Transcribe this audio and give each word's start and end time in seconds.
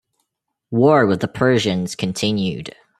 War 0.71 1.05
with 1.05 1.19
the 1.19 1.27
Persians 1.27 1.93
continued. 1.95 2.75